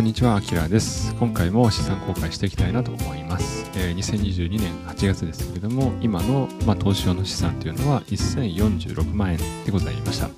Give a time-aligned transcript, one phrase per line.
[0.00, 1.14] こんにちは、あきらです。
[1.16, 3.70] 今回も資産公開していきたいなと思います。
[3.76, 10.28] えー、2022年8月ですけれども、今の、まあ、投資用の資産というのは1046万円でございました。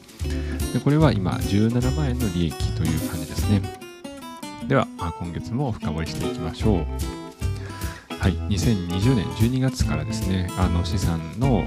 [0.72, 3.62] でこれは今17万円の利益という感じですね。
[4.66, 6.86] では、まあ、今月も深掘りしていきましょう。
[8.18, 11.62] はい、2020年12月からですね、あの資産の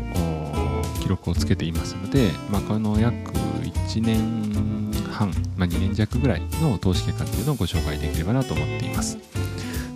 [1.01, 4.84] 記録をつけていますので、まあ、この約1年
[5.15, 9.17] 半、まあ、2年弱ぐらいの投資結果っていうのをご紹介できればなと思っています。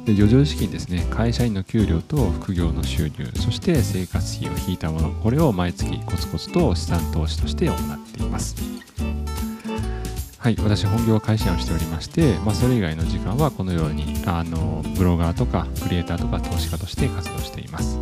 [0.06, 7.78] で余剰資金ですね、会社員の給料と副業の収入、そして生活費を引いたもの、これを毎月コツコツと資産投資として行っ
[8.12, 8.56] ています。
[10.40, 18.00] はい、私本業は会社員をしておりまして、まあ、それ以外の時間はこのようにあのブロガーとかクリエイターとか投資家として活動しています。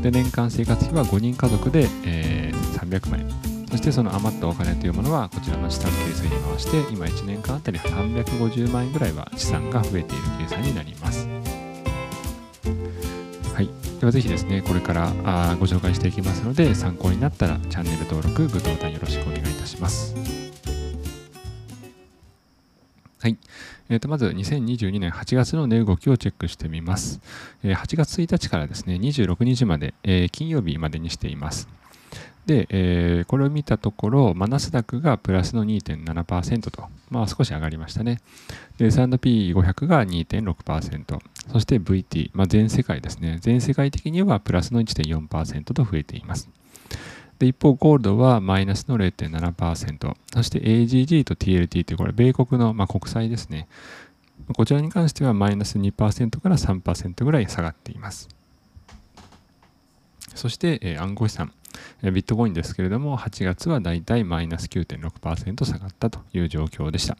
[0.00, 3.45] で年間生活費は5人家族で、えー、300万円
[3.76, 11.28] そしてその余ったお金というものはこちらの資産形成に回して今1年間あたり350万円ぐらいは資産が増えている計算になります
[13.54, 13.68] はい
[14.00, 20.14] ではぜひですねこれからあご紹介していきますので参考になったらチャンネル登録グッドボタンよろしくお願いいたします
[23.18, 23.36] はい。
[23.88, 27.20] えー、とまず2022年8月の値動きをチェックしてみます。
[27.64, 31.66] え、8月1日からですね、26日まで、え、金曜日までにしています。
[32.46, 38.20] で、えー、これを見たところ、マナスダックがプラスの2.7%と、まあ少し上がりましたね。
[38.78, 41.18] で、S&P500 が2.6%、
[41.52, 43.38] そして VT、まあ全世界ですね。
[43.40, 46.48] 全世界的にはプラスの1.4%と増えています。
[47.40, 53.66] で一方、ゴールドはマイナスの0.7%、そして AGG と TLT というこれ、米国の、まあ、国債ですね。
[54.54, 58.28] こちらに関してはマイナス2%から3%ぐらい下がっています。
[60.34, 61.52] そして、えー、暗号資産、
[62.02, 67.16] ビットコインですけれども、8月はだいたいマイナス9.6%下がったという状況でした。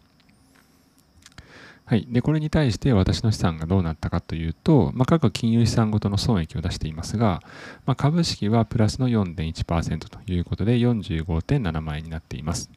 [1.89, 2.05] はい。
[2.11, 7.43] で、これに対して私の資産がどうなったかというと、まあ、各金融資産ごとの損益を出していますが、
[7.87, 12.71] まあ、株式はプラスの4.1%ということで45.7万円になっています。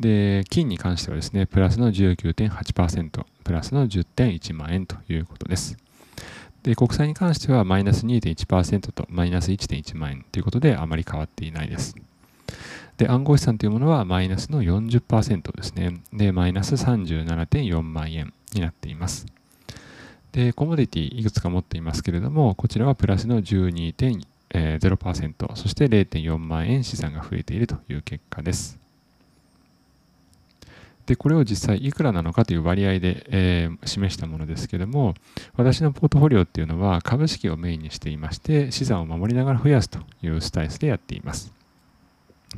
[0.00, 5.76] で、金に関してはですね、プラスの19.8%、プラスの10.1万円ということです。
[6.64, 11.94] で、国債に関してはマイナス2.1%とマイナス1.1万円ということであまり変わっていないです。
[12.96, 16.00] で、暗号資産というものはマイナスの40%ですね。
[16.12, 19.26] で、マイナス37.4万円になっています。
[20.32, 28.83] で、コモディティいくつか持っていますけれども、こちらはプラスの12.0%、そして0.4万円資産が増えているという結果です。
[31.06, 35.14] で、これを実際いくらなのかという割合で、えー、示したものですけども、
[35.54, 41.52] 私のポートフォリオっていうのは株式をメインにしていまして、資産を守りながら増やすというスタイルでやっています。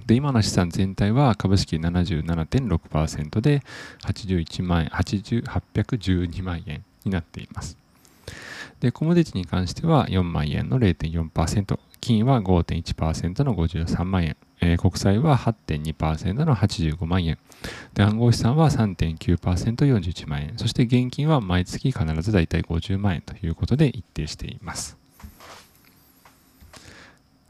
[0.07, 3.63] で、今の資産全体は株式77.6%で
[4.03, 7.77] 81万円、812万円になっています。
[8.81, 17.39] で、コモディティに関しては4万円の0.4%、金は5.1%の53万円、えー、国債は8.2%の85万円、
[17.95, 25.06] で暗号資産は 3.9%41 万円、そして現金は毎月必ずだいたい50万円ということで一定しています。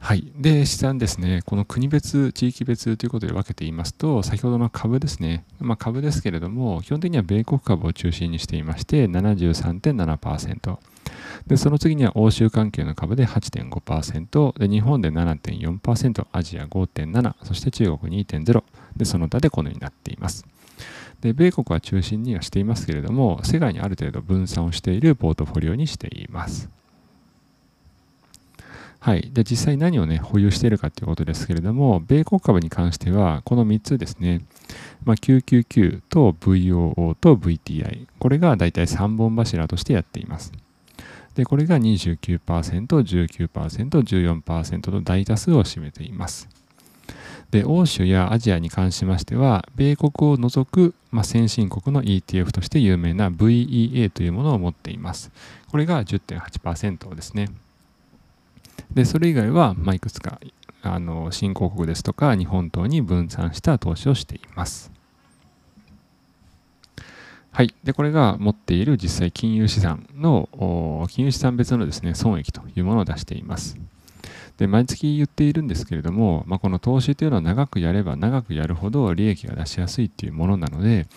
[0.07, 0.31] はい。
[0.37, 1.41] で、資産ですね。
[1.45, 5.43] この国別、地域別ということで分けていますと、先ほどの株ですね。
[5.59, 10.77] まあ、株ですけれども、基本的には米国株を中心にしていまして、73.7%。
[11.47, 18.63] で、その次には欧州関係の株で8.5%、で、日本で7.4%、アジア5.7、そして中国2.0、
[18.95, 20.45] で、その他でこのようになっています。
[21.19, 26.69] で、米国は中心にはしていますけれども、世界にある程度分散をしているポートフォリオにしています。
[29.07, 29.29] はい。
[29.31, 34.41] で、実際何をね、保有しているかということですけれども、米国株に関しては、この3つですね、
[35.05, 40.51] まあ、999と VOO と VTI、これがだいたい3本柱としてやっています。
[41.35, 46.49] で、これが29%、19%、14%と大多数を占めています。
[47.49, 55.31] で、欧州やアジアに関しましては、米国を除く、まあ、先進国の ETF として有名な VEA というものを持っています。
[55.71, 57.47] これが10.8%ですね。
[58.93, 60.39] で、それ以外は、ま、いくつか
[60.83, 64.91] あの新興国ですとか日本等に分散した投資をしています。
[67.51, 67.73] はい。
[67.83, 73.77] で、これが持っている実際金融資産の、金融資産別のですね、損益というものを出しています。
[74.57, 81.07] で毎月言っているんですけれども、まあ、この投資というのは長くやれば長くやるほど利益が出しやすいっていうものなので、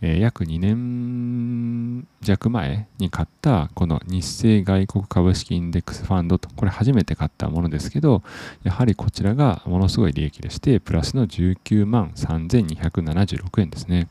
[0.00, 8.22] えー、約2年弱前に買ったこの日清外国株式インデックスファンドとこれ初めて買ったものですけど
[8.64, 14.08] やはりこちらがものすごい利益でしてプラスの19万3276円ですね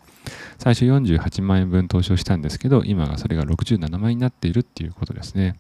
[0.58, 5.58] 最初48万円分投資をしたんですけど、今がそれが67万円になっているっていうことですね。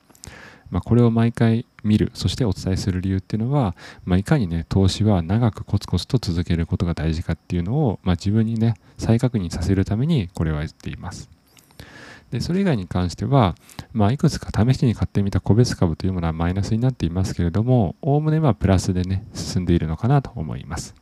[0.69, 3.75] まあ、これを毎回見る、そしてお伝えする理由っていうのは、
[4.05, 11.29] まあ、いかにね、投資は長くコツコツと続けることが大事かっていうのを、まあ、自分にね、再確認させるためにこれは言っています。
[12.31, 13.55] でそれ以外に関しては、
[13.93, 20.93] まあ、いくつか試しに買ってみた個別株というものはマイナスになっていますけれども、おおむねはプラスでね、進んでいるのかなと思います。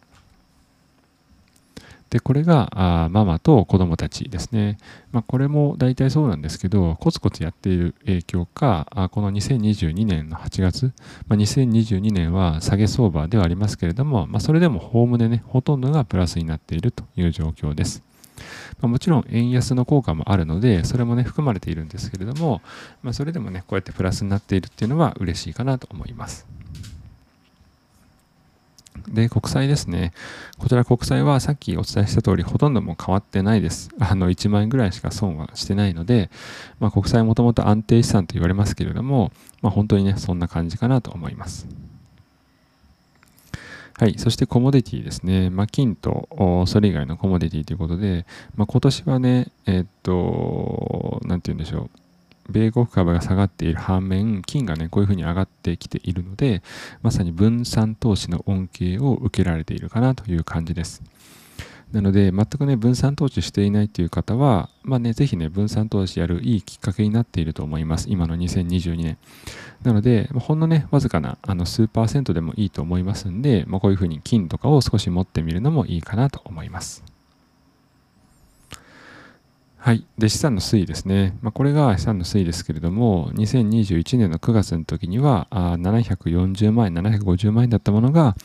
[2.15, 4.77] で、これがあママと子供たちですね。
[5.11, 10.93] まあ、これも大体そうなんですけど、コツコツやっている影響か、あこの2022年の8月、
[11.27, 18.01] まあ、2022年は下げ相場ではありますけれども、まあ、それでもホームでね、ほとんどがプラスになっているという状況です。
[18.79, 22.61] ま、もちろん円安の効果もあるので、それもね、含まれているんですけれども、
[23.03, 26.47] まあ、それでもね、こうやってプラスになっているっていうのは嬉しいかなと思います。
[29.15, 30.13] で、国債ですね。
[30.59, 33.89] こちら国債はさっきお伝えした通り、ほとんども変わってないです。
[33.99, 36.29] あの、1万円ぐらいしか損はしてないので、
[36.79, 39.31] まあ、国債もともと安定資産と言われますけれども、
[39.63, 41.67] まあ、本当にね、そんな感じかなと思います。
[43.97, 44.15] はい。
[44.19, 45.49] そしてコモディティですね。
[45.49, 48.25] まあ、金とそれ以外のコモディティということで、
[48.55, 52.04] まあ、今年はね、えー、っと、なんて言うんでしょう。
[52.49, 56.61] 米国株が下がっている反面、金がね、こういうふうに上がってきているので、
[57.01, 61.01] まさに分散投資の恩恵を受けられているかなという感じです。
[61.91, 68.07] なので、全くね、分散投資していないという方は、まあね、ぜひね、分散投資やるいいきっかけになっていると思います。
[68.09, 69.17] 今の2022年。
[69.83, 77.14] なので、ほんのね、わずかなあの数パーセントでもいいと思いますんで、まあ、こういうふうに金とかを少し持ってみるのもいいかなと思います。
[79.85, 80.03] はい。
[80.17, 81.37] で、資産の推移ですね。
[81.43, 88.35] まあ、これが資産の推移ですけれども、2021年の9月の時には、あ740万円、750万円だったものが、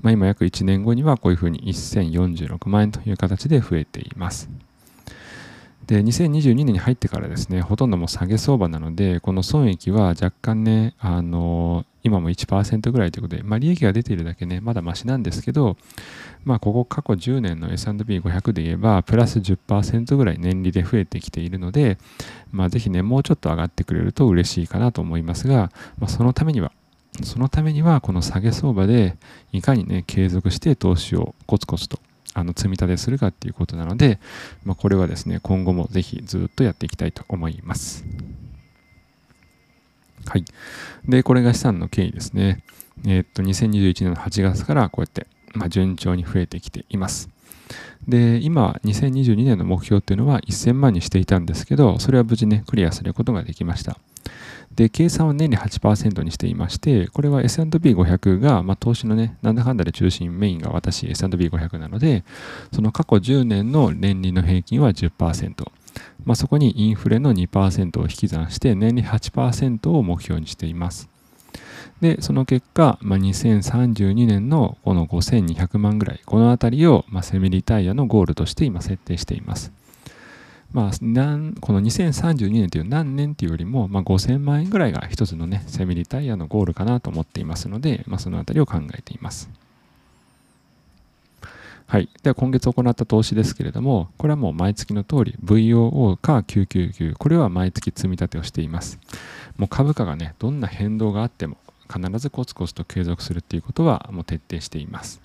[0.00, 4.50] まあ、今約1年後にはこういうふうに1046万円という形で増えています。
[5.86, 15.76] で、2022年に入ってからですね、ほとんどもう下げ相場なので、この損益は若干ね、あの今も1%ぐらいということで、まあ、利益が出ているだけね、まだマシなんですけど、
[16.44, 21.98] まあ、ここ過去10年の S&P500 で言えば、プラス10%ぐらい年利で増えてきているので、
[22.50, 26.72] まあ、ぜひね、もうちょっと上がってくれると嬉しいかなと思いますが、まあ、そのためには、
[27.22, 29.16] そのためには、この下げ相場で、
[29.52, 32.00] いかにね、継続して投資をコツコツと
[32.34, 34.18] あの積み立てするかっていうことなので、
[34.64, 38.04] まあ、これはですね、今後もぜひずっとやっていきたいと思います。
[40.26, 40.44] はい。
[41.08, 42.62] で、これが資産の経緯ですね。
[43.06, 47.28] えー、っと、2021年の8月からこうやって、まあ、順調に増えてきています。
[48.06, 53.98] で、今、2022年の目標っていうのは1000万にしていたんですけど、それは無事ね、クリアすることができました。
[54.74, 62.24] で、計算は年に8%にしていまして、これは S&P500 が、まあ、投資のね、なんだかんだで中心、メインが私 S&P500 なので、
[62.72, 65.66] その過去10年の年利の平均は10%。
[66.24, 71.08] まあ、そこにインフレの2%を引き算して年利8%を目標にしています。
[72.00, 79.72] で、その結果、まあ、2032年のこの5200万ぐらい、このあたりを、まあ、セミリタイヤのゴールとして今設定しています。
[80.72, 89.48] まあ、なんこの2032年という何年というよりも、まあ、5000万円ぐらいが一つのね、セミリタイヤのゴールかなと思っていますので、まあ、そのあたりを考えています。
[91.90, 92.10] はい。
[92.22, 98.98] では今月行った投資ですけれども、これはもう毎月の通り VOO か999、これは毎月積み立てをしています。
[99.56, 101.56] もう株価がね、どんな変動があっても
[101.90, 105.22] 必ずコツコツと継続するっていうことはもう徹底しています。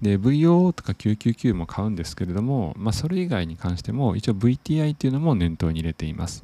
[0.00, 6.42] で、VOO とか999も買うんですけれども、まあ、それ以外に関しても一応 VTI っていうのも念頭に入れています。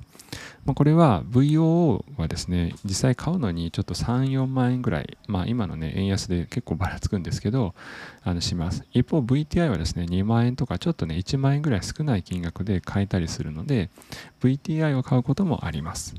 [0.65, 7.75] まあ、これは VOO はですね、実際買うのにちょっと3、4万円ぐらい、まあ今のね、円安で結構ばらつくんですけど、
[8.23, 8.85] あのします。
[8.93, 13.91] 一方 VTI はですね、2万円とかちょっとね、1万円ぐらい少ない金額で買えたりするので、
[14.41, 16.15] VTI を買うこともあります。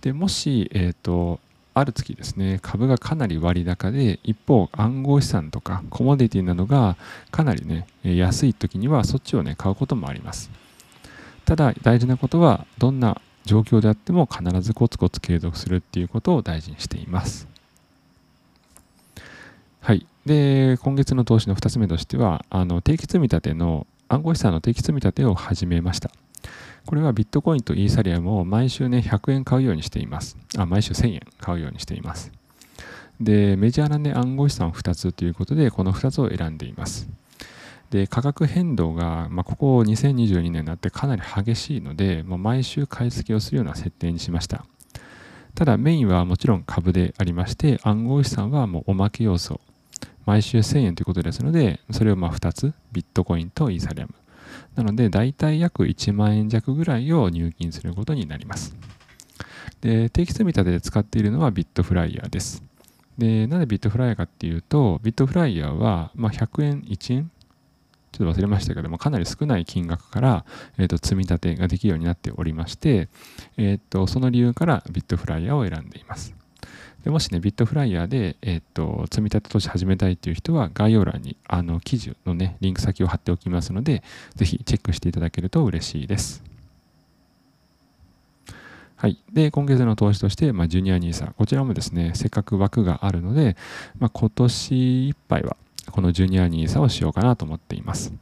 [0.00, 1.40] で、もし、えっ、ー、と、
[1.74, 6.96] ある月ですね、株がかなり割高で、一方、暗号資産とかコモディティなどが
[7.30, 10.50] かなりね、安い時にはそっちをね、買うこともあります。
[11.46, 17.46] ただ大事なことはどんな状況であっても必ずコツコツ継続するっていうことを大事にしています。
[19.80, 20.04] はい。
[20.26, 26.10] で、今月の投資の2つ目としては、あの定期積み立ての暗号資産の定期積み立てを始めました。
[26.84, 30.36] これはビットコインとイーサリアムを毎週ね、100円買うようにしています。
[30.58, 32.32] あ、毎週1000円買うようにしています。
[33.20, 37.08] で、メジャーなね、暗号資産2つということで、この2つを選んでいます。
[37.90, 44.64] で価格変動が、まあ、ここ2022年になってかなり激しいので、もう毎週買い付けをするような設定にしました。
[45.54, 49.60] ただメインはもちろん株でありまして、暗号資産はもうおまけ要素。
[50.26, 54.14] 毎週1000円ということですので、それをまあ2つ、ビットコインとイーサリアム。
[54.74, 58.76] なので、大体約1万円弱ぐらいを入金することになります。
[59.80, 62.62] で、定期積み立てで使っているのはビットフライヤーです。
[63.16, 67.30] で、なんでビットフライヤーかっていうと、ビットフライヤーは、まあ、100円、1円
[68.16, 70.44] ちょっと忘れましたけども、かなり少ない金額から、
[70.78, 73.08] えーと、積み立てができるようになっておりまして、
[73.58, 76.34] えーと、その理由からビットフライヤーを選んでいます。
[77.04, 84.02] でもしね、ビットフライヤーで、えーと、積み立て投資始めたいという人は、概要欄にあの記事のね、リンク先を貼っておきますので、
[84.34, 86.42] ぜひチェックしていただけると嬉しいです。
[88.96, 89.22] はい。
[89.30, 91.34] で、今月の投資として、まあ、ジュニア NISA。
[91.34, 93.56] こちらもですね、せっかく枠があるので、
[93.98, 95.56] まあ、今年いっぱいは、
[95.90, 98.12] このジュニア NISA をしようかなと思っています。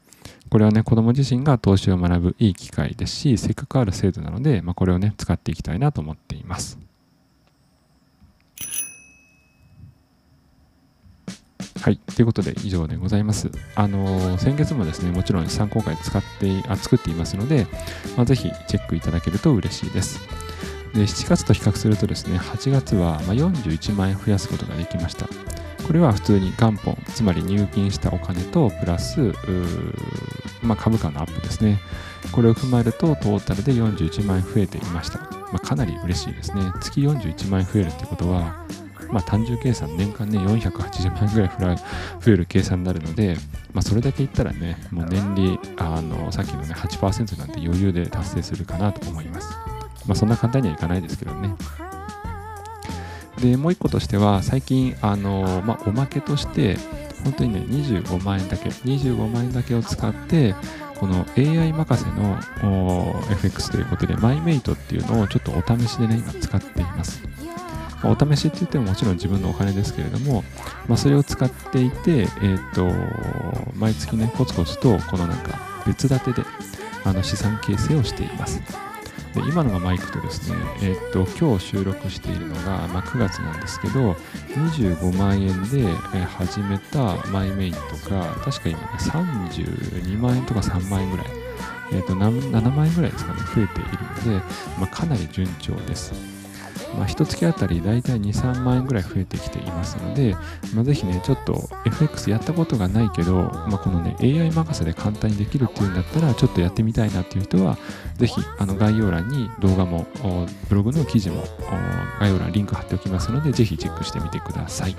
[0.50, 6.78] これはね、子供自身が投資を学ぶいい機会ですし、せっかくある制度なので、まあ、これをね、使っていきたいなと思っています。
[11.80, 11.98] はい。
[11.98, 13.50] ということで、以上でございます。
[13.74, 17.66] あのー、先月もですね、もちろん参考会使ってあ、作っていますので、
[18.16, 20.20] まあ、ぜひチェックいただけると嬉しいです。
[20.94, 25.26] で、7月と比較するとですね、8月はま41万円増やすことができました。
[25.86, 29.32] これは普通に元本、つまり入金したお金とプラス、
[30.62, 31.78] まあ、株価のアップですね。
[32.32, 35.18] これを踏まえるとトータルで41万円増えていました。
[35.18, 36.72] まあ、かなり嬉しいですね。
[36.80, 38.66] 月41万円増えるってことは、
[39.10, 41.76] まあ、単純計算年間ね480万円ぐらい
[42.20, 43.36] 増える計算になるので、
[43.72, 49.48] まあ、それだけ言ったらねもう年利あのさっきのね8%なんて余裕で達成するかなと思います。
[50.06, 51.54] まあ、そんな簡単にはいかないですけどね。
[53.44, 56.78] でもう一個としては最近あの、まあ、おまけとして
[57.24, 60.54] 本当にね25万円だけ25万円だけを使って
[60.98, 67.22] この AI 任せの FX ということで MyMate っていうのをちょっとお試しでね今使っています、
[68.02, 70.42] まあ、お試しって言ってももちろん自分のお金ですけれども、
[70.88, 72.88] まあ、それを使っていて、えーと、
[73.74, 76.48] 毎月ねコツコツとこのなんか別立てで
[77.04, 78.62] あの資産形成をしています。
[79.34, 85.82] で今のがマイクとですね、えー、っと今日収録しているのが、まあ、9月なんですけど25万円で
[86.24, 91.26] 始めたマイメインとか確か今ね32万円とか3万円ぐらい、
[91.92, 94.44] えー、っと 7, 万円ぐらいですかね増えているので、
[94.78, 96.33] まあ、かなり順調です。
[96.96, 100.36] まあ、1月あたりだいたい2、3万円ぐらい増えてきていますので、
[100.74, 107.76] まあ、ぜひね、ちょっと FX やったことがないけど、まあ、このね、AI 任せで簡単にできるっていうんだったら、ちょっとやってみたいなっていう人は、
[108.16, 110.06] ぜひ、あの概要欄に動画も、
[110.68, 111.44] ブログの記事も、
[112.20, 114.96] 概要欄リンク貼っておきますので、ぜひチェックしてみてください。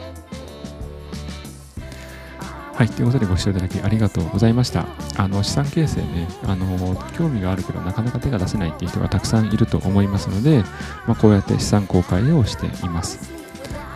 [2.75, 4.85] はい、ということでご視聴いただきありがとうございました。
[5.15, 10.61] あの資産形成ね、あの興味があるけどなかなか手が出せないっていう人がたくさんいると思いますので、
[11.07, 13.33] まあ、こうやって資産公開をしています。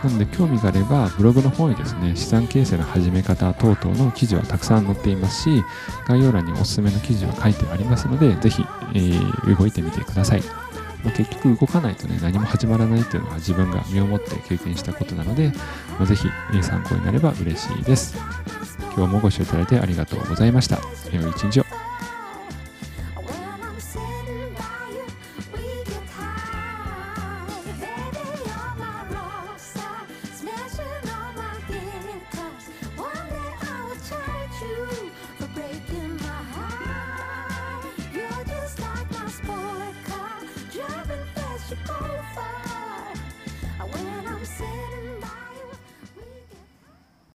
[0.02, 5.62] なので興味があればブログの方にですね資産形成の始め方等々の記事はたくさん載っていますし
[6.08, 10.42] 概要欄におすすめの記事は書いてありますのでぜひ、えー、動いてみてください。
[11.04, 15.52] まあ、結局動かないとね何も始まらないっていうのは自分が身をもって経験したことなので、
[15.98, 16.28] まあ、ぜひ
[16.62, 18.16] 参考になれば嬉しいです。
[18.96, 20.78] 今日もご視聴いただいてありがとうございました。
[21.12, 21.69] 良い一日を